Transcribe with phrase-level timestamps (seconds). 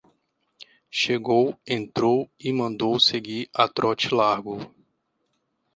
[0.89, 4.57] Chegou, entrou e mandou seguir a trote largo.